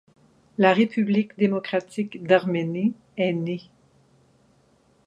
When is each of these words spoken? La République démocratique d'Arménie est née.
La 0.57 0.73
République 0.73 1.37
démocratique 1.37 2.23
d'Arménie 2.23 2.95
est 3.17 3.33
née. 3.33 3.69